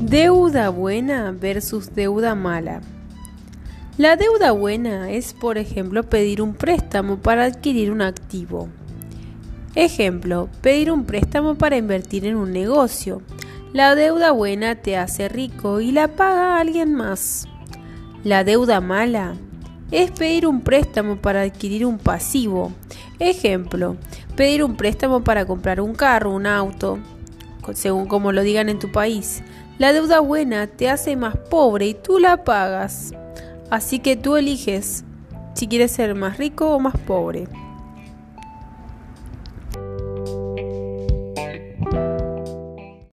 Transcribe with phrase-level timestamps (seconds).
[0.00, 2.82] Deuda buena versus deuda mala.
[3.96, 8.68] La deuda buena es, por ejemplo, pedir un préstamo para adquirir un activo.
[9.74, 13.22] Ejemplo, pedir un préstamo para invertir en un negocio.
[13.72, 17.48] La deuda buena te hace rico y la paga alguien más.
[18.22, 19.34] La deuda mala
[19.90, 22.70] es pedir un préstamo para adquirir un pasivo.
[23.18, 23.96] Ejemplo,
[24.36, 27.00] pedir un préstamo para comprar un carro, un auto,
[27.74, 29.42] según como lo digan en tu país.
[29.78, 33.12] La deuda buena te hace más pobre y tú la pagas.
[33.70, 35.04] Así que tú eliges
[35.54, 37.46] si quieres ser más rico o más pobre.